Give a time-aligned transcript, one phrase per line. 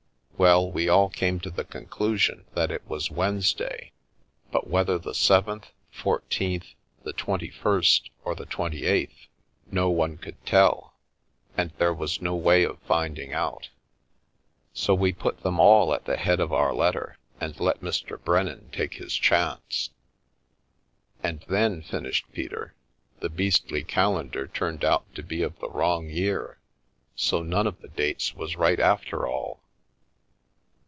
[0.41, 3.91] Well, we all came to the conclusion it was Wednesday,
[4.51, 9.27] but whether the 7th, 14th, the 21st or the 28th,
[9.69, 10.97] no one 293 The Milky Way could tell,
[11.55, 13.69] and there was no way of finding out.
[14.73, 18.17] So we put them all at the head of our letter, and let Mr.
[18.17, 19.91] Bren nan take his chance.""
[21.23, 22.73] And then," finished Peter,"
[23.21, 26.57] the beastly calendar turned out to be of the wrong year,
[27.15, 29.61] so none of the dates was right, after all."